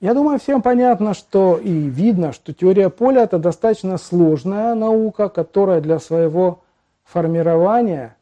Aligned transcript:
Я 0.00 0.14
думаю, 0.14 0.38
всем 0.38 0.62
понятно, 0.62 1.12
что 1.12 1.58
и 1.58 1.72
видно, 1.72 2.32
что 2.32 2.54
теория 2.54 2.88
поля– 2.88 3.22
это 3.24 3.38
достаточно 3.40 3.98
сложная 3.98 4.76
наука, 4.76 5.28
которая 5.28 5.80
для 5.80 5.98
своего 5.98 6.60
формирования 7.02 8.16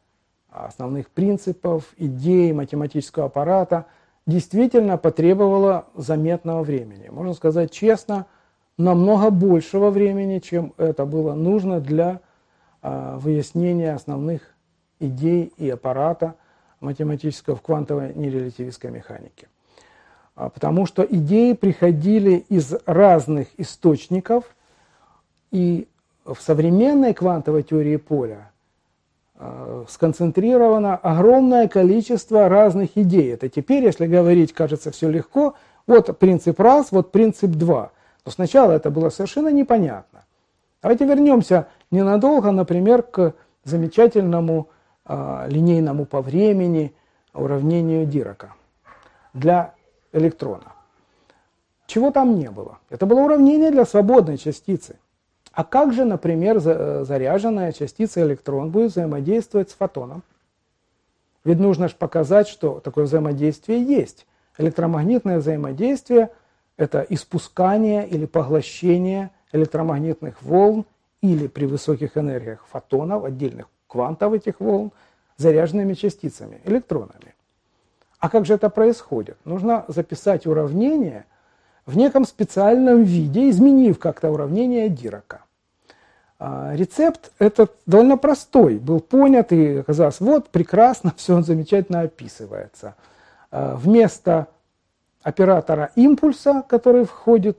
основных 0.49 1.11
принципов, 1.11 1.93
идей 1.97 2.51
математического 2.51 3.25
аппарата 3.25 3.85
действительно 4.25 4.97
потребовала 4.97 5.85
заметного 5.93 6.63
времени. 6.63 7.09
Можно 7.09 7.35
сказать 7.35 7.71
честно, 7.71 8.25
намного 8.77 9.29
большего 9.29 9.91
времени, 9.91 10.39
чем 10.39 10.73
это 10.77 11.05
было 11.05 11.33
нужно 11.33 11.79
для 11.79 12.21
а, 12.81 13.17
выяснения 13.19 13.93
основных 13.93 14.41
идей 14.99 15.53
и 15.57 15.69
аппарата 15.69 16.33
математического 16.79 17.55
в 17.55 17.61
квантовой 17.61 18.15
нерелятивистской 18.15 18.89
механике. 18.89 19.47
А, 20.37 20.49
потому 20.49 20.85
что 20.85 21.01
идеи 21.01 21.53
приходили 21.53 22.45
из 22.47 22.75
разных 22.85 23.47
источников, 23.57 24.43
и 25.51 25.87
в 26.25 26.37
современной 26.39 27.13
квантовой 27.15 27.63
теории 27.63 27.95
поля 27.95 28.51
а, 29.35 29.83
сконцентрировано 29.89 30.95
огромное 30.95 31.67
количество 31.67 32.47
разных 32.49 32.91
идей. 32.97 33.33
Это 33.33 33.49
теперь, 33.49 33.83
если 33.83 34.05
говорить, 34.05 34.53
кажется, 34.53 34.91
все 34.91 35.09
легко. 35.09 35.55
Вот 35.87 36.15
принцип 36.19 36.59
раз, 36.59 36.91
вот 36.91 37.11
принцип 37.11 37.51
два. 37.51 37.91
Но 38.23 38.31
сначала 38.31 38.73
это 38.73 38.91
было 38.91 39.09
совершенно 39.09 39.49
непонятно. 39.49 40.25
Давайте 40.83 41.05
вернемся 41.05 41.67
ненадолго, 41.89 42.51
например, 42.51 43.01
к 43.01 43.33
замечательному 43.63 44.69
э, 45.07 45.47
линейному 45.49 46.05
по 46.05 46.21
времени 46.21 46.93
уравнению 47.33 48.05
Дирака 48.05 48.53
для 49.33 49.73
электрона. 50.17 50.73
Чего 51.85 52.11
там 52.11 52.35
не 52.35 52.49
было? 52.49 52.79
Это 52.89 53.05
было 53.05 53.21
уравнение 53.21 53.71
для 53.71 53.85
свободной 53.85 54.37
частицы. 54.37 54.97
А 55.53 55.63
как 55.63 55.93
же, 55.93 56.05
например, 56.05 56.59
заряженная 56.59 57.71
частица 57.71 58.21
электрон 58.21 58.69
будет 58.69 58.91
взаимодействовать 58.91 59.71
с 59.71 59.73
фотоном? 59.73 60.23
Ведь 61.43 61.59
нужно 61.59 61.87
же 61.87 61.95
показать, 61.95 62.47
что 62.47 62.79
такое 62.79 63.05
взаимодействие 63.05 63.81
есть. 63.81 64.27
Электромагнитное 64.57 65.39
взаимодействие– 65.39 66.29
это 66.77 67.05
испускание 67.09 68.07
или 68.07 68.25
поглощение 68.25 69.31
электромагнитных 69.53 70.41
волн 70.43 70.85
или 71.21 71.47
при 71.47 71.65
высоких 71.65 72.17
энергиях 72.17 72.65
фотонов, 72.69 73.23
отдельных 73.23 73.67
квантов 73.87 74.33
этих 74.33 74.59
волн, 74.59 74.91
заряженными 75.37 75.93
частицами, 75.93 76.59
электронами. 76.65 77.33
А 78.19 78.29
как 78.29 78.45
же 78.45 78.53
это 78.55 78.69
происходит? 78.69 79.37
Нужно 79.45 79.85
записать 79.87 80.47
уравнение 80.47 81.25
в 81.85 81.95
неком 81.95 82.25
специальном 82.25 83.03
виде, 83.03 83.49
изменив 83.49 83.99
как-то 83.99 84.29
уравнение 84.31 84.89
Дирака. 84.89 85.41
А, 86.39 86.75
рецепт 86.75 87.31
этот 87.39 87.75
довольно 87.85 88.17
простой, 88.17 88.77
был 88.77 88.99
понят 88.99 89.51
и 89.51 89.77
оказалось, 89.77 90.19
вот 90.19 90.49
прекрасно, 90.49 91.13
все 91.17 91.41
замечательно 91.41 92.01
описывается. 92.01 92.95
А, 93.51 93.75
вместо 93.75 94.47
оператора 95.23 95.91
импульса, 95.95 96.63
который 96.67 97.05
входит 97.05 97.57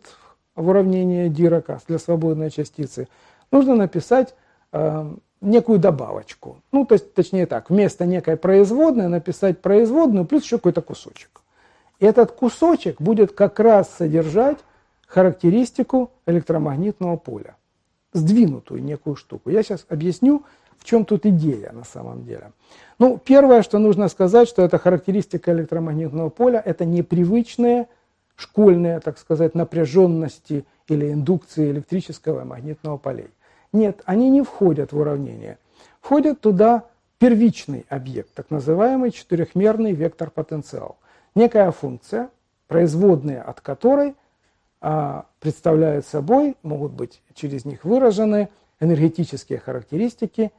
в 0.55 0.69
уравнение 0.69 1.29
Дирака 1.29 1.81
для 1.87 1.99
свободной 1.99 2.51
частицы, 2.51 3.09
нужно 3.51 3.75
написать 3.75 4.35
а, 4.73 5.13
некую 5.41 5.79
добавочку. 5.79 6.59
Ну, 6.73 6.85
то 6.85 6.95
есть, 6.95 7.15
точнее 7.15 7.47
так, 7.47 7.71
вместо 7.71 8.07
некой 8.07 8.37
производной 8.37 9.09
написать 9.09 9.61
производную 9.61 10.25
плюс 10.25 10.45
еще 10.45 10.59
какой-то 10.59 10.83
кусочек. 10.83 11.41
И 12.01 12.07
этот 12.07 12.33
кусочек 12.33 13.01
будет 13.01 13.33
как 13.33 13.59
раз 13.61 13.91
содержать 13.91 14.59
характеристику 15.07 16.11
электромагнитного 16.27 17.17
поля, 17.17 17.57
сдвинутую 18.13 18.83
некую 18.83 19.17
штуку. 19.17 19.51
Я 19.51 19.63
сейчас 19.63 19.85
объясню, 19.89 20.45
в 20.77 20.85
чем 20.85 21.05
тут 21.05 21.27
идея 21.27 21.73
на 21.73 21.85
самом 21.85 22.25
деле. 22.25 22.53
Ну, 22.99 23.19
первое, 23.19 23.63
что 23.63 23.79
нужно 23.79 24.09
сказать, 24.09 24.49
что 24.49 24.63
эта 24.63 24.79
характеристика 24.79 25.53
электромагнитного 25.53 26.29
поля– 26.29 26.63
это 26.65 26.85
непривычные 26.85 27.89
школьные, 28.39 29.01
так 29.01 29.19
сказать, 29.19 29.55
напряженности 29.57 30.65
или 30.87 31.13
индукции 31.13 31.71
электрического 31.71 32.43
и 32.43 32.45
магнитного 32.45 32.97
полей. 32.97 33.31
Нет, 33.73 34.03
они 34.05 34.31
не 34.31 34.43
входят 34.43 34.93
в 34.93 34.99
уравнение. 34.99 35.59
Входит 36.01 36.41
туда 36.41 36.85
первичный 37.19 37.85
объект, 37.89 38.33
так 38.35 38.51
называемый 38.51 39.11
четырехмерный 39.11 39.93
вектор 39.93 40.31
потенциал. 40.31 40.99
Некая 41.35 41.71
функция, 41.71 42.31
производные 42.67 43.43
от 43.43 43.61
которой 43.61 44.15
а, 44.81 45.27
представляют 45.41 46.07
собой, 46.07 46.57
могут 46.63 46.93
быть 46.93 47.21
через 47.35 47.65
них 47.65 47.85
выражены 47.85 48.49
энергетические 48.81 49.59
характеристики 49.59 50.53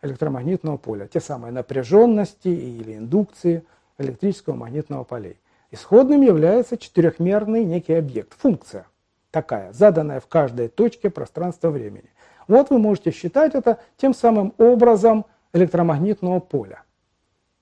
электромагнитного 0.00 0.78
поля, 0.78 1.06
те 1.06 1.20
самые 1.20 1.52
напряженности 1.52 2.48
или 2.48 2.96
индукции 2.96 3.62
электрического 3.98 4.54
магнитного 4.54 5.04
полей. 5.04 5.36
Исходным 5.70 6.22
является 6.22 6.76
четырехмерный 6.76 7.64
некий 7.64 7.94
объект, 7.94 8.34
функция 8.36 8.86
такая, 9.32 9.72
заданная 9.72 10.20
в 10.20 10.26
каждой 10.28 10.68
точке 10.68 11.10
пространства-времени. 11.10 12.10
Вот 12.48 12.70
вы 12.70 12.78
можете 12.78 13.10
считать 13.10 13.54
это 13.54 13.78
тем 13.96 14.14
самым 14.14 14.54
образом 14.58 15.26
электромагнитного 15.52 16.40
поля. 16.40 16.82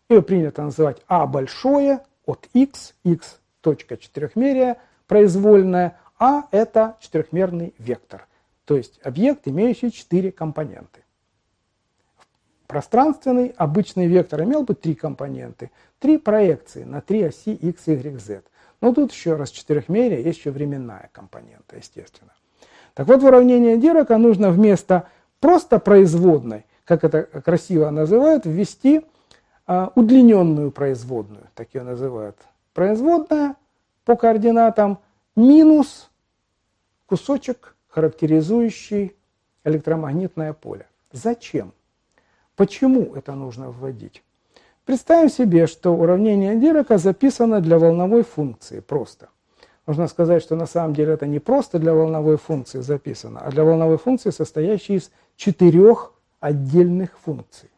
Ее 0.09 0.23
принято 0.23 0.63
называть 0.63 1.03
А 1.07 1.27
большое 1.27 2.01
от 2.27 2.49
x, 2.53 2.95
x 3.05 3.41
точка 3.61 3.97
четырехмерия, 3.97 4.79
произвольная, 5.07 5.99
а 6.19 6.45
это 6.51 6.97
четырехмерный 7.01 7.75
вектор, 7.79 8.27
то 8.65 8.77
есть 8.77 9.01
объект, 9.03 9.49
имеющий 9.49 9.91
четыре 9.91 10.31
компоненты. 10.31 11.05
Пространственный 12.67 13.49
обычный 13.57 14.07
вектор 14.07 14.45
имел 14.45 14.63
бы 14.63 14.75
три 14.75 14.95
компоненты, 14.95 15.73
три 15.99 16.19
проекции 16.19 16.85
на 16.85 17.01
три 17.01 17.23
оси 17.23 17.53
x, 17.53 17.89
y, 17.89 18.19
z. 18.21 18.43
Но 18.81 18.95
тут 18.95 19.13
еще 19.13 19.35
раз 19.35 19.51
четырехмерие, 19.51 20.23
есть 20.23 20.39
еще 20.39 20.53
временная 20.53 21.11
компонента, 21.13 21.77
естественно. 21.77 22.33
Так 23.01 23.09
вот, 23.09 23.23
в 23.23 23.25
уравнение 23.25 23.79
Дирака 23.79 24.19
нужно 24.19 24.51
вместо 24.51 25.09
просто 25.41 25.79
производной, 25.79 26.67
как 26.85 27.03
это 27.03 27.23
красиво 27.23 27.89
называют, 27.89 28.45
ввести 28.45 29.07
а, 29.67 29.91
удлиненную 29.95 30.71
производную, 30.71 31.45
так 31.55 31.69
ее 31.73 31.83
называют. 31.83 32.37
Производная 32.75 33.57
по 34.05 34.17
координатам 34.17 34.99
минус 35.35 36.11
кусочек, 37.07 37.75
характеризующий 37.89 39.17
электромагнитное 39.65 40.53
поле. 40.53 40.87
Зачем? 41.11 41.73
Почему 42.55 43.15
это 43.15 43.33
нужно 43.33 43.71
вводить? 43.71 44.23
Представим 44.85 45.31
себе, 45.31 45.67
что 45.67 45.97
уравнение 45.97 46.55
Дирака 46.57 46.99
записано 46.99 47.63
для 47.63 47.79
волновой 47.79 48.25
функции 48.25 48.81
просто– 48.81 49.31
Нужно 49.87 50.07
сказать, 50.09 50.43
что 50.43 50.57
на 50.57 50.67
самом 50.67 50.95
деле 50.95 51.15
это 51.15 51.27
не 51.27 51.39
просто 51.39 51.79
для 51.79 51.95
волновой 51.95 52.37
функции 52.37 52.81
записано, 52.81 53.41
а 53.41 53.51
для 53.51 53.65
волновой 53.65 53.99
функции, 53.99 54.31
состоящей 54.31 54.97
из 54.97 55.11
четырех 55.37 56.13
отдельных 56.39 57.19
функций, 57.19 57.71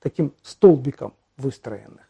таким 0.00 0.32
столбиком 0.42 1.14
выстроенных 1.36 2.06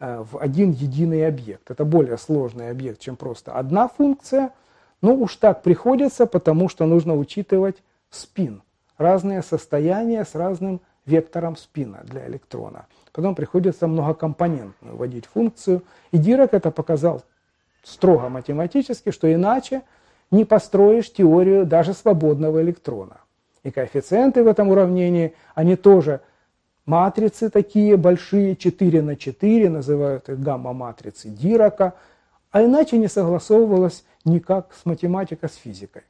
э, 0.00 0.24
в 0.30 0.38
один 0.38 0.70
единый 0.70 1.26
объект. 1.26 1.70
Это 1.70 1.84
более 1.84 2.18
сложный 2.18 2.70
объект, 2.70 3.00
чем 3.00 3.16
просто 3.16 3.52
одна 3.52 3.88
функция, 3.88 4.52
но 5.00 5.14
уж 5.14 5.36
так 5.36 5.62
приходится, 5.62 6.26
потому 6.26 6.68
что 6.68 6.86
нужно 6.86 7.16
учитывать 7.16 7.82
спин, 8.10 8.62
разные 8.96 9.42
состояния 9.42 10.24
с 10.24 10.34
разным 10.34 10.80
вектором 11.06 11.56
спина 11.56 12.00
для 12.04 12.26
электрона. 12.28 12.86
Потом 13.12 13.34
приходится 13.34 13.86
многокомпонентную 13.86 14.96
вводить 14.96 15.26
функцию. 15.26 15.82
И 16.12 16.18
Дирак 16.18 16.54
это 16.54 16.70
показал 16.70 17.22
строго 17.82 18.28
математически, 18.28 19.10
что 19.10 19.32
иначе 19.32 19.82
не 20.30 20.44
построишь 20.44 21.12
теорию 21.12 21.66
даже 21.66 21.92
свободного 21.94 22.62
электрона. 22.62 23.18
И 23.62 23.70
коэффициенты 23.70 24.42
в 24.42 24.48
этом 24.48 24.70
уравнении, 24.70 25.34
они 25.54 25.76
тоже 25.76 26.20
матрицы 26.86 27.50
такие 27.50 27.96
большие, 27.96 28.56
4 28.56 29.02
на 29.02 29.16
4, 29.16 29.70
называют 29.70 30.28
их 30.28 30.40
гамма-матрицы 30.40 31.28
Дирака, 31.28 31.94
а 32.50 32.64
иначе 32.64 32.98
не 32.98 33.08
согласовывалось 33.08 34.04
никак 34.24 34.74
с 34.74 34.84
математикой, 34.84 35.48
с 35.48 35.54
физикой. 35.54 36.02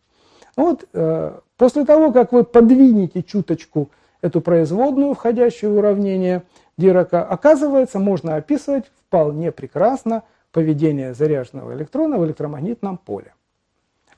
Вот 0.57 0.89
э, 0.93 1.39
после 1.57 1.85
того, 1.85 2.13
как 2.13 2.33
вы 2.33 2.45
подвинете 2.45 3.23
чуточку 3.23 3.91
эту 4.21 4.41
производную, 4.41 5.15
входящую 5.15 5.75
в 5.75 5.79
уравнение 5.79 6.43
Дирака, 6.77 7.25
оказывается, 7.25 7.99
можно 7.99 8.37
описывать 8.37 8.91
вполне 9.07 9.53
прекрасно 9.53 10.23
поведение 10.53 11.15
заряженного 11.15 11.75
электрона 11.75 12.19
в 12.19 12.25
электромагнитном 12.25 12.99
поле 12.99 13.35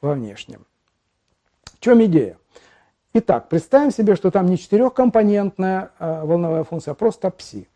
во 0.01 0.15
внешнем. 0.15 0.67
В 1.65 1.81
чем 1.81 2.05
идея? 2.05 2.37
Итак, 3.15 3.49
представим 3.49 3.93
себе, 3.93 4.17
что 4.17 4.31
там 4.31 4.47
не 4.47 4.59
четырехкомпонентная 4.59 5.93
э, 5.99 6.25
волновая 6.25 6.65
функция, 6.65 6.93
а 6.93 6.95
просто 6.95 7.31
пси. 7.31 7.69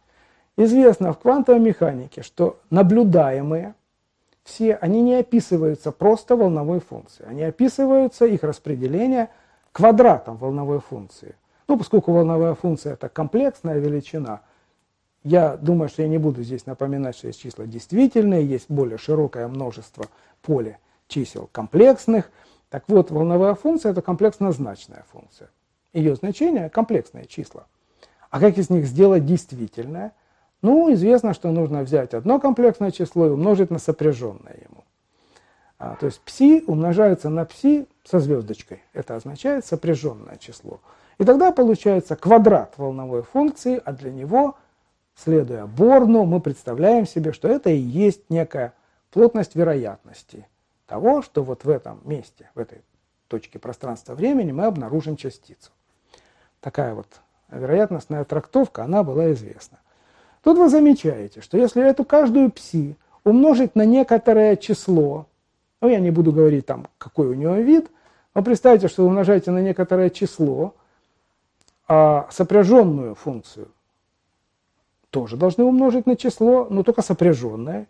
Известно 0.56 1.12
в 1.12 1.19
квантовой 1.20 1.60
механике, 1.60 2.22
что 2.22 2.58
наблюдаемые 2.70 3.75
все, 4.43 4.75
они 4.75 5.02
не 5.02 5.14
описываются 5.14 5.93
просто 5.93 6.34
волновой 6.34 6.81
функцией, 6.81 7.31
они 7.31 7.44
описываются, 7.44 8.26
их 8.26 8.43
распределение 8.43 9.28
квадратом 9.70 10.37
волновой 10.37 10.81
функции. 10.81 11.37
Ну, 11.69 11.76
поскольку 11.78 12.12
волновая 12.12 12.54
функция– 12.54 12.93
это 12.94 13.08
комплексная 13.08 13.78
величина, 13.78 14.40
я 15.25 15.56
думаю, 15.56 15.88
что 15.88 16.03
я 16.03 16.09
не 16.09 16.19
буду 16.19 16.43
здесь 16.43 16.67
напоминать, 16.67 17.17
что 17.17 17.26
есть 17.26 17.41
числа 17.41 17.67
действительные, 17.67 18.47
есть 18.47 18.70
более 18.70 18.99
широкое 18.99 19.49
множество 19.49 20.06
поле 20.43 20.79
чисел 21.09 21.49
комплексных. 21.53 22.31
Так 22.70 22.85
вот, 22.88 23.11
волновая 23.11 23.55
функция– 23.55 23.93
это 23.93 24.03
комплексно-значная 24.03 25.05
функция. 25.11 25.50
Ее 25.93 26.15
значение– 26.15 26.70
комплексные 26.75 27.26
числа. 27.26 27.67
А 28.31 28.41
как 28.41 28.59
из 28.59 28.70
них 28.70 28.87
сделать 28.87 29.25
действительное? 29.25 30.12
Ну, 30.61 30.93
известно, 30.93 31.35
что 31.35 31.50
нужно 31.50 31.82
взять 31.82 32.14
одно 32.14 32.41
комплексное 32.41 32.91
число 32.91 33.26
и 33.26 33.31
умножить 33.31 33.71
на 33.71 33.79
сопряженное 33.79 34.59
ему. 34.69 34.85
А, 35.79 35.94
то 35.94 36.06
есть 36.06 36.21
пси 36.21 36.64
умножается 36.67 37.29
на 37.29 37.44
пси 37.44 37.87
со 38.05 38.19
звездочкой. 38.19 38.82
Это 38.93 39.14
означает 39.14 39.64
сопряженное 39.64 40.37
число. 40.37 40.81
И 41.19 41.25
тогда 41.25 41.53
получается 41.53 42.17
квадрат 42.17 42.75
волновой 42.76 43.23
функции, 43.23 43.81
а 43.85 43.93
для 43.93 44.11
него, 44.11 44.56
следуя 45.23 45.67
Борну, 45.67 46.25
мы 46.25 46.41
представляем 46.41 47.06
себе, 47.06 47.32
что 47.32 47.49
это 47.49 47.70
и 47.70 47.76
есть 47.76 48.31
некая 48.31 48.75
плотность 49.11 49.55
вероятности 49.55 50.47
того, 50.87 51.23
что 51.23 51.43
вот 51.43 51.65
в 51.65 51.70
этом 51.70 52.00
месте, 52.05 52.50
в 52.55 52.59
этой 52.59 52.82
точке 53.26 53.59
пространства-времени 53.59 54.53
мы 54.53 54.65
обнаружим 54.65 55.17
частицу. 55.17 55.70
Такая 56.61 56.94
вот 56.94 57.09
вероятностная 57.50 58.25
трактовка, 58.25 58.85
она 58.85 59.03
была 59.03 59.32
известна. 59.32 59.79
Тут 60.43 60.59
вы 60.59 60.69
замечаете, 60.69 61.41
что 61.41 61.59
если 61.59 61.82
эту 61.82 62.05
каждую 62.05 62.50
пси 62.50 62.97
умножить 63.25 63.75
на 63.75 63.85
некоторое 63.85 64.56
число, 64.56 65.26
ну 65.81 65.88
я 65.88 65.99
не 65.99 66.11
буду 66.11 66.32
говорить 66.32 66.67
там, 66.67 66.87
какой 66.97 67.26
у 67.26 67.35
него 67.35 67.55
вид, 67.55 67.91
но 68.35 68.43
представьте, 68.43 68.88
что 68.88 69.03
вы 69.03 69.09
умножаете 69.09 69.50
на 69.50 69.61
некоторое 69.61 70.11
число, 70.11 70.75
а 71.88 72.29
сопряженную 72.31 73.14
функцию 73.14 73.69
тоже 75.10 75.37
должны 75.37 75.64
умножить 75.64 76.06
на 76.06 76.16
число, 76.16 76.66
но 76.69 76.82
только 76.82 77.02
сопряженное. 77.02 77.87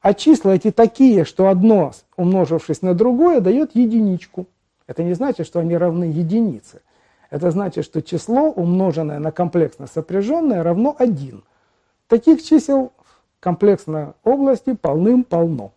А 0.00 0.14
числа 0.14 0.54
эти 0.54 0.70
такие, 0.70 1.24
что 1.24 1.48
одно, 1.48 1.92
умножившись 2.16 2.82
на 2.82 2.94
другое, 2.94 3.40
дает 3.40 3.74
единичку. 3.74 4.46
Это 4.86 5.04
не 5.04 5.14
значит, 5.14 5.46
что 5.46 5.60
они 5.60 5.76
равны 5.76 6.04
единице. 6.04 6.82
Это 7.30 7.50
значит, 7.50 7.84
что 7.84 8.02
число, 8.02 8.50
умноженное 8.50 9.18
на 9.18 9.30
комплексно 9.30 9.86
сопряженное, 9.86 10.62
равно 10.62 10.94
1. 10.98 11.42
Таких 12.08 12.42
чисел 12.42 12.92
в 12.98 13.42
комплексной 13.42 14.08
области 14.22 14.74
полным-полно. 14.74 15.72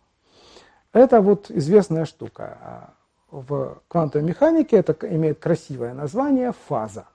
Это 0.92 1.20
вот 1.20 1.50
известная 1.50 2.04
штука. 2.04 2.90
В 3.30 3.78
квантовой 3.88 4.26
механике 4.26 4.76
это 4.76 4.94
имеет 5.08 5.38
красивое 5.38 5.94
название 5.94 6.52
фаза. 6.68 7.06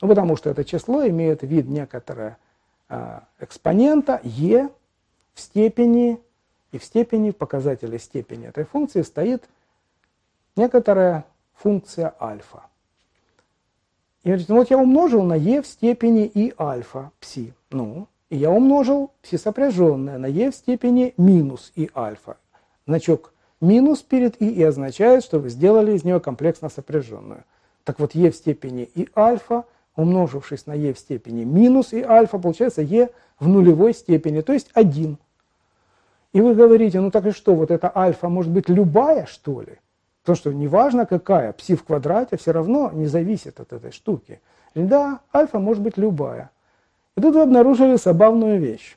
Ну, 0.00 0.08
потому 0.08 0.36
что 0.36 0.50
это 0.50 0.64
число 0.64 1.06
имеет 1.06 1.42
вид 1.42 1.68
некоторого 1.68 2.28
а, 2.28 2.36
экспонента 3.38 4.20
e 4.22 4.68
в 5.34 5.40
степени, 5.40 6.20
и 6.72 6.78
в 6.78 6.84
степени, 6.84 7.30
в 7.30 7.36
показателе 7.36 7.98
степени 7.98 8.46
этой 8.46 8.64
функции 8.64 9.02
стоит 9.02 9.48
некоторая 10.56 11.24
функция 11.54 12.14
альфа. 12.20 12.64
И 14.22 14.28
говорит, 14.28 14.48
ну 14.48 14.56
вот 14.56 14.70
я 14.70 14.78
умножил 14.78 15.22
на 15.22 15.34
e 15.34 15.62
в 15.62 15.66
степени 15.66 16.26
и 16.26 16.54
альфа, 16.58 17.10
пси. 17.20 17.54
Ну, 17.70 18.06
и 18.30 18.36
я 18.36 18.50
умножил 18.50 19.10
пси 19.22 19.36
сопряженное 19.36 20.18
на 20.18 20.26
e 20.26 20.50
в 20.50 20.54
степени 20.54 21.14
минус 21.16 21.72
и 21.74 21.90
альфа. 21.94 22.36
Значок 22.86 23.32
минус 23.60 24.02
перед 24.02 24.40
и, 24.40 24.48
и 24.48 24.62
означает, 24.62 25.24
что 25.24 25.38
вы 25.38 25.50
сделали 25.50 25.92
из 25.92 26.04
нее 26.04 26.20
комплексно 26.20 26.68
сопряженную. 26.68 27.44
Так 27.84 27.98
вот, 27.98 28.14
e 28.14 28.30
в 28.30 28.36
степени 28.36 28.88
и 28.94 29.08
альфа 29.16 29.64
умножившись 29.96 30.66
на 30.66 30.72
e 30.72 30.92
в 30.92 30.98
степени 30.98 31.44
минус 31.44 31.92
и 31.92 32.02
альфа, 32.02 32.38
получается 32.38 32.82
e 32.82 33.10
в 33.38 33.48
нулевой 33.48 33.94
степени, 33.94 34.40
то 34.40 34.52
есть 34.52 34.70
1. 34.74 35.18
И 36.32 36.40
вы 36.40 36.54
говорите, 36.54 37.00
ну 37.00 37.10
так 37.10 37.26
и 37.26 37.30
что, 37.30 37.54
вот 37.54 37.70
эта 37.70 37.92
альфа 37.94 38.28
может 38.28 38.52
быть 38.52 38.68
любая, 38.68 39.26
что 39.26 39.60
ли? 39.60 39.78
Потому 40.22 40.36
что 40.36 40.52
неважно 40.52 41.04
какая, 41.04 41.52
пси 41.52 41.74
в 41.74 41.84
квадрате 41.84 42.36
все 42.36 42.52
равно 42.52 42.90
не 42.92 43.06
зависит 43.06 43.60
от 43.60 43.72
этой 43.72 43.90
штуки. 43.90 44.40
И 44.74 44.82
да, 44.82 45.20
альфа 45.34 45.58
может 45.58 45.82
быть 45.82 45.98
любая. 45.98 46.50
И 47.16 47.20
тут 47.20 47.34
вы 47.34 47.42
обнаружили 47.42 47.96
забавную 47.96 48.58
вещь, 48.58 48.96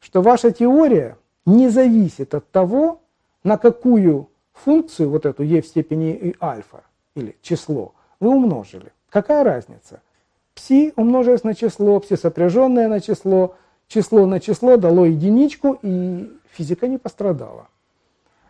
что 0.00 0.20
ваша 0.20 0.50
теория 0.50 1.16
не 1.46 1.68
зависит 1.68 2.34
от 2.34 2.50
того, 2.50 3.00
на 3.44 3.56
какую 3.56 4.28
функцию, 4.52 5.08
вот 5.08 5.24
эту 5.24 5.44
e 5.44 5.62
в 5.62 5.66
степени 5.66 6.12
и 6.12 6.36
альфа, 6.42 6.82
или 7.14 7.36
число, 7.40 7.94
вы 8.20 8.30
умножили. 8.30 8.92
Какая 9.08 9.44
разница? 9.44 10.02
Пси 10.58 10.92
умножилось 10.96 11.44
на 11.44 11.54
число, 11.54 12.00
пси 12.00 12.16
сопряженное 12.16 12.88
на 12.88 13.00
число, 13.00 13.54
число 13.86 14.26
на 14.26 14.40
число 14.40 14.76
дало 14.76 15.06
единичку, 15.06 15.78
и 15.82 16.28
физика 16.50 16.88
не 16.88 16.98
пострадала. 16.98 17.68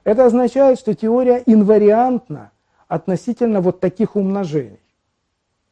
Это 0.04 0.24
означает, 0.24 0.78
что 0.78 0.94
теория 0.94 1.42
инвариантна 1.44 2.50
относительно 2.88 3.60
вот 3.60 3.80
таких 3.80 4.16
умножений. 4.16 4.80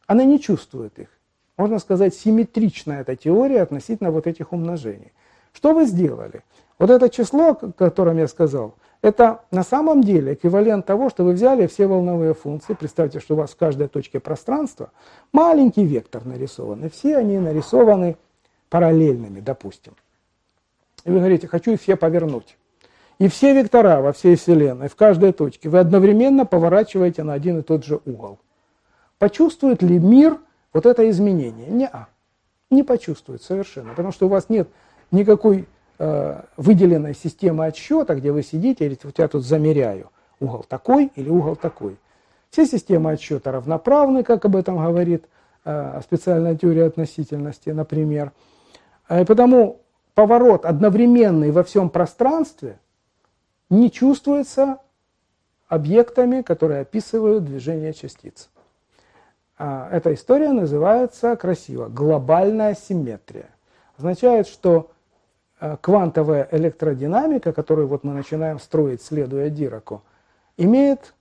Она 0.06 0.24
не 0.24 0.38
чувствует 0.38 0.98
их. 0.98 1.08
Можно 1.56 1.78
сказать, 1.78 2.14
симметрична 2.14 3.00
эта 3.00 3.16
теория 3.16 3.62
относительно 3.62 4.10
вот 4.10 4.26
этих 4.26 4.52
умножений. 4.52 5.14
Что 5.54 5.72
вы 5.72 5.86
сделали? 5.86 6.44
Вот 6.78 6.90
это 6.90 7.08
число, 7.08 7.52
о 7.52 7.54
котором 7.54 8.18
я 8.18 8.28
сказал, 8.28 8.74
это 9.02 9.42
на 9.50 9.62
самом 9.62 10.02
деле 10.02 10.34
эквивалент 10.34 10.86
того, 10.86 11.10
что 11.10 11.24
вы 11.24 11.32
взяли 11.32 11.66
все 11.66 11.86
волновые 11.86 12.34
функции. 12.34 12.74
Представьте, 12.74 13.20
что 13.20 13.34
у 13.34 13.36
вас 13.38 13.50
в 13.50 13.56
каждой 13.56 13.88
точке 13.88 14.20
пространства 14.20 14.90
маленький 15.32 15.84
вектор 15.84 16.24
нарисован, 16.24 16.84
и 16.84 16.88
все 16.88 17.16
они 17.16 17.38
нарисованы 17.38 18.16
параллельными, 18.68 19.40
допустим. 19.40 19.94
И 21.04 21.10
вы 21.10 21.18
говорите, 21.18 21.46
хочу 21.46 21.72
их 21.72 21.80
все 21.80 21.96
повернуть. 21.96 22.56
И 23.18 23.28
все 23.28 23.54
вектора 23.54 24.02
во 24.02 24.12
всей 24.12 24.36
Вселенной, 24.36 24.88
в 24.88 24.96
каждой 24.96 25.32
точке, 25.32 25.68
вы 25.68 25.78
одновременно 25.78 26.44
поворачиваете 26.44 27.22
на 27.22 27.32
один 27.32 27.60
и 27.60 27.62
тот 27.62 27.84
же 27.84 28.00
угол. 28.04 28.38
Почувствует 29.18 29.82
ли 29.82 29.98
мир 29.98 30.38
вот 30.74 30.84
это 30.84 31.08
изменение? 31.08 31.68
Не, 31.68 31.90
не 32.70 32.82
почувствует 32.82 33.42
совершенно, 33.42 33.90
потому 33.90 34.12
что 34.12 34.26
у 34.26 34.28
вас 34.28 34.48
нет 34.50 34.68
никакой 35.10 35.66
выделенной 35.98 37.14
системы 37.14 37.66
отсчета, 37.66 38.14
где 38.14 38.30
вы 38.32 38.42
сидите 38.42 38.84
и 38.84 38.88
говорите, 38.88 39.06
вот 39.06 39.18
я 39.18 39.28
тут 39.28 39.44
замеряю 39.44 40.10
угол 40.40 40.64
такой 40.68 41.10
или 41.14 41.28
угол 41.28 41.56
такой. 41.56 41.96
Все 42.50 42.66
системы 42.66 43.12
отсчета 43.12 43.52
равноправны, 43.52 44.22
как 44.22 44.44
об 44.44 44.56
этом 44.56 44.76
говорит 44.76 45.26
э, 45.64 46.00
специальная 46.02 46.56
теория 46.56 46.86
относительности, 46.86 47.70
например. 47.70 48.32
Э, 49.08 49.22
и 49.22 49.24
потому 49.24 49.80
поворот 50.14 50.64
одновременный 50.64 51.50
во 51.50 51.64
всем 51.64 51.90
пространстве 51.90 52.78
не 53.68 53.90
чувствуется 53.90 54.78
объектами, 55.68 56.42
которые 56.42 56.82
описывают 56.82 57.44
движение 57.44 57.92
частиц. 57.92 58.48
Эта 59.58 60.12
история 60.12 60.52
называется 60.52 61.34
красиво 61.34 61.88
глобальная 61.88 62.74
симметрия. 62.74 63.48
Означает, 63.96 64.46
что 64.46 64.90
Э, 64.90 64.95
квантовая 65.80 66.48
электродинамика, 66.52 67.52
которую 67.52 67.88
вот 67.88 68.04
мы 68.04 68.12
начинаем 68.12 68.58
строить, 68.58 69.02
следуя 69.02 69.48
Дираку, 69.48 70.02
имеет 70.56 71.14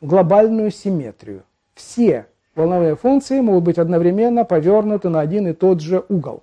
глобальную 0.00 0.70
симметрию. 0.70 1.44
Все 1.74 2.26
волновые 2.54 2.96
функции 2.96 3.40
могут 3.40 3.64
быть 3.64 3.78
одновременно 3.78 4.44
повернуты 4.44 5.08
на 5.08 5.20
один 5.20 5.46
и 5.46 5.52
тот 5.52 5.80
же 5.80 6.04
угол. 6.08 6.42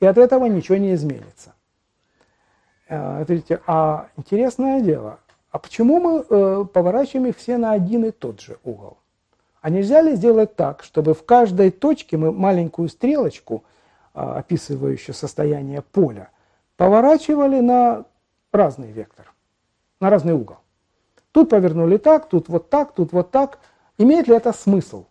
И 0.00 0.06
от 0.06 0.18
этого 0.18 0.46
ничего 0.46 0.76
не 0.78 0.94
изменится. 0.94 1.54
Э, 2.88 3.24
видите, 3.26 3.60
а 3.66 4.08
интересное 4.16 4.80
дело, 4.80 5.18
а 5.50 5.58
почему 5.58 6.00
мы 6.00 6.24
э, 6.28 6.64
поворачиваем 6.72 7.26
их 7.26 7.36
все 7.36 7.56
на 7.58 7.72
один 7.72 8.04
и 8.04 8.10
тот 8.10 8.40
же 8.40 8.58
угол? 8.64 8.98
А 9.60 9.70
нельзя 9.70 10.00
ли 10.00 10.14
сделать 10.14 10.54
так, 10.54 10.84
чтобы 10.84 11.14
в 11.14 11.24
каждой 11.24 11.70
точке 11.70 12.16
мы 12.16 12.30
маленькую 12.30 12.88
стрелочку, 12.88 13.64
описывающую 14.12 15.14
состояние 15.14 15.82
поля, 15.82 16.30
поворачивали 16.76 17.60
на 17.60 18.04
разный 18.52 18.90
вектор, 18.92 19.32
на 20.00 20.10
разный 20.10 20.34
угол. 20.34 20.58
Тут 21.32 21.50
повернули 21.50 21.98
так, 21.98 22.28
тут 22.28 22.48
вот 22.48 22.70
так, 22.70 22.94
тут 22.94 23.12
вот 23.12 23.30
так. 23.30 23.58
Имеет 23.98 24.28
ли 24.28 24.34
это 24.34 24.52
смысл? 24.52 25.04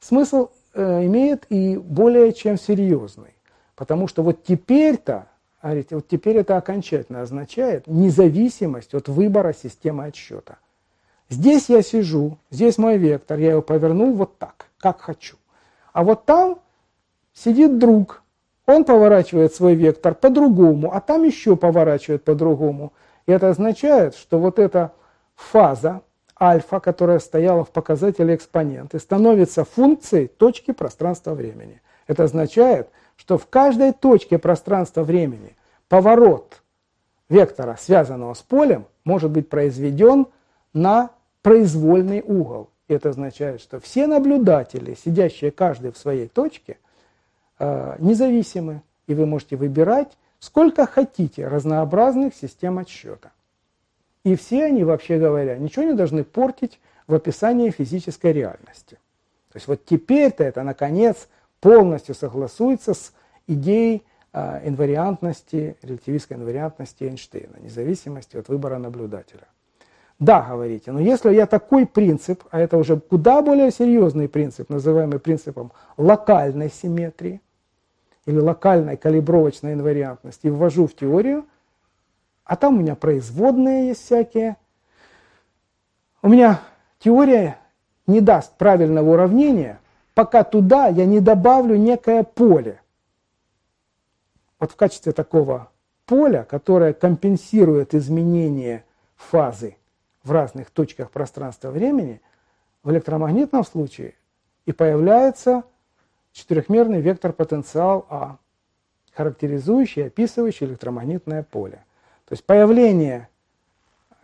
Смысл 0.00 0.50
э, 0.74 1.06
имеет 1.06 1.46
и 1.50 1.76
более 1.76 2.32
чем 2.32 2.58
серьезный. 2.58 3.34
Потому 3.74 4.08
что 4.08 4.22
вот 4.22 4.44
теперь-то, 4.44 5.28
говорите, 5.62 5.96
вот 5.96 6.08
теперь 6.08 6.36
это 6.36 6.56
окончательно 6.56 7.22
означает 7.22 7.86
независимость 7.86 8.94
от 8.94 9.08
выбора 9.08 9.52
системы 9.52 10.04
отсчета. 10.04 10.58
Здесь 11.28 11.68
я 11.68 11.82
сижу, 11.82 12.38
здесь 12.50 12.78
мой 12.78 12.98
вектор, 12.98 13.38
я 13.38 13.52
его 13.52 13.62
повернул 13.62 14.14
вот 14.14 14.38
так, 14.38 14.66
как 14.78 15.00
хочу. 15.00 15.36
А 15.92 16.04
вот 16.04 16.24
там 16.24 16.60
сидит 17.32 17.78
друг, 17.78 18.22
он 18.66 18.84
поворачивает 18.84 19.54
свой 19.54 19.74
вектор 19.74 20.14
по-другому, 20.14 20.92
а 20.92 21.00
там 21.00 21.22
еще 21.22 21.56
поворачивает 21.56 22.24
по-другому. 22.24 22.92
И 23.26 23.32
это 23.32 23.48
означает, 23.48 24.16
что 24.16 24.38
вот 24.38 24.58
эта 24.58 24.92
фаза 25.36 26.02
альфа, 26.40 26.80
которая 26.80 27.18
стояла 27.18 27.64
в 27.64 27.70
показателе 27.70 28.34
экспоненты, 28.34 28.98
становится 28.98 29.64
функцией 29.64 30.26
точки 30.26 30.72
пространства-времени. 30.72 31.80
Это 32.06 32.24
означает, 32.24 32.88
что 33.16 33.38
в 33.38 33.46
каждой 33.46 33.92
точке 33.92 34.38
пространства-времени 34.38 35.56
поворот 35.88 36.62
вектора, 37.28 37.76
связанного 37.80 38.34
с 38.34 38.42
полем, 38.42 38.86
может 39.04 39.30
быть 39.30 39.48
произведен 39.48 40.26
на 40.72 41.10
произвольный 41.42 42.22
угол. 42.22 42.70
И 42.88 42.94
это 42.94 43.10
означает, 43.10 43.60
что 43.60 43.80
все 43.80 44.06
наблюдатели, 44.06 44.94
сидящие 44.94 45.50
каждый 45.50 45.92
в 45.92 45.98
своей 45.98 46.28
точке, 46.28 46.78
независимы, 47.58 48.82
и 49.06 49.14
вы 49.14 49.26
можете 49.26 49.56
выбирать 49.56 50.16
сколько 50.40 50.86
хотите 50.86 51.48
разнообразных 51.48 52.34
систем 52.34 52.78
отсчета. 52.78 53.32
И 54.24 54.34
все 54.36 54.64
они, 54.64 54.84
вообще 54.84 55.18
говоря, 55.18 55.56
ничего 55.56 55.84
не 55.84 55.94
должны 55.94 56.24
портить 56.24 56.80
в 57.06 57.14
описании 57.14 57.70
физической 57.70 58.32
реальности. 58.32 58.98
То 59.52 59.56
есть 59.56 59.68
вот 59.68 59.84
теперь-то 59.84 60.44
это, 60.44 60.62
наконец, 60.62 61.28
полностью 61.60 62.14
согласуется 62.14 62.94
с 62.94 63.12
идеей 63.46 64.02
э, 64.32 64.68
инвариантности, 64.68 65.76
релятивистской 65.82 66.36
инвариантности 66.36 67.04
Эйнштейна, 67.04 67.56
независимости 67.60 68.36
от 68.36 68.48
выбора 68.48 68.78
наблюдателя. 68.78 69.46
Да, 70.18 70.46
говорите, 70.48 70.92
но 70.92 71.00
если 71.00 71.32
я 71.34 71.46
такой 71.46 71.86
принцип, 71.86 72.42
а 72.50 72.58
это 72.58 72.78
уже 72.78 72.98
куда 72.98 73.42
более 73.42 73.70
серьезный 73.70 74.28
принцип, 74.28 74.70
называемый 74.70 75.20
принципом 75.20 75.72
локальной 75.96 76.70
симметрии 76.70 77.40
или 78.26 78.38
локальной 78.38 78.96
калибровочной 78.96 79.74
инвариантности, 79.74 80.48
ввожу 80.48 80.86
в 80.86 80.94
теорию, 80.94 81.46
а 82.44 82.56
там 82.56 82.76
у 82.76 82.80
меня 82.80 82.94
производные 82.94 83.88
есть 83.88 84.04
всякие, 84.04 84.56
у 86.22 86.28
меня 86.28 86.60
теория 86.98 87.58
не 88.06 88.20
даст 88.20 88.56
правильного 88.56 89.12
уравнения, 89.12 89.80
пока 90.14 90.44
туда 90.44 90.88
я 90.88 91.06
не 91.06 91.20
добавлю 91.20 91.76
некое 91.76 92.22
поле. 92.22 92.80
Вот 94.58 94.72
в 94.72 94.76
качестве 94.76 95.12
такого 95.12 95.70
поля, 96.04 96.44
которое 96.44 96.92
компенсирует 96.92 97.94
изменение 97.94 98.84
фазы 99.16 99.76
в 100.22 100.32
разных 100.32 100.70
точках 100.70 101.10
пространства-времени, 101.10 102.20
в 102.82 102.90
электромагнитном 102.90 103.64
случае 103.64 104.14
и 104.64 104.72
появляется 104.72 105.64
четырехмерный 106.36 107.00
вектор 107.00 107.32
потенциал 107.32 108.06
А, 108.10 108.36
характеризующий, 109.14 110.06
описывающий 110.06 110.66
электромагнитное 110.66 111.42
поле. 111.42 111.84
То 112.26 112.34
есть 112.34 112.44
появление 112.44 113.28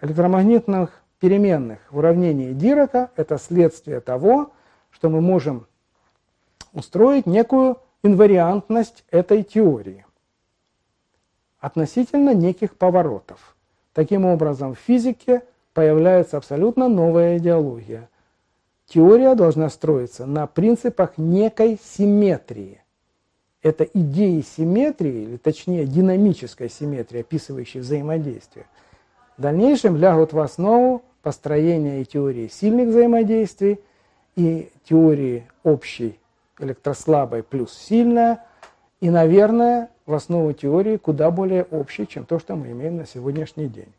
электромагнитных 0.02 1.02
переменных 1.18 1.78
в 1.90 1.98
уравнении 1.98 2.52
Дирака– 2.52 3.10
это 3.16 3.38
следствие 3.38 4.00
того, 4.00 4.52
что 4.90 5.08
мы 5.08 5.22
можем 5.22 5.66
устроить 6.74 7.26
некую 7.26 7.78
инвариантность 8.02 9.04
этой 9.10 9.42
теории 9.42 10.04
относительно 11.60 12.34
неких 12.34 12.76
поворотов. 12.76 13.56
Таким 13.94 14.26
образом, 14.26 14.74
в 14.74 14.78
физике 14.78 15.42
появляется 15.72 16.36
абсолютно 16.36 16.88
новая 16.88 17.38
идеология. 17.38 18.10
Теория 18.86 19.34
должна 19.34 19.70
строиться 19.70 20.26
на 20.26 20.46
принципах 20.46 21.16
некой 21.16 21.78
симметрии. 21.82 22.82
Это 23.62 23.84
идеи 23.84 24.40
симметрии, 24.40 25.22
или 25.22 25.36
точнее 25.36 25.86
динамической 25.86 26.68
симметрии, 26.68 27.20
описывающей 27.20 27.80
взаимодействие, 27.80 28.66
в 29.38 29.42
дальнейшем 29.42 29.96
лягут 29.96 30.32
в 30.32 30.40
основу 30.40 31.02
построения 31.22 32.02
и 32.02 32.04
теории 32.04 32.48
сильных 32.48 32.88
взаимодействий, 32.88 33.80
и 34.36 34.70
теории 34.84 35.46
общей 35.62 36.18
электрослабой 36.58 37.42
плюс 37.42 37.72
сильная, 37.72 38.44
и, 39.00 39.10
наверное, 39.10 39.90
в 40.06 40.14
основу 40.14 40.52
теории 40.52 40.96
куда 40.96 41.30
более 41.30 41.64
общей, 41.64 42.06
чем 42.06 42.24
то, 42.24 42.38
что 42.38 42.56
мы 42.56 42.72
имеем 42.72 42.96
на 42.96 43.06
сегодняшний 43.06 43.66
день. 43.66 43.92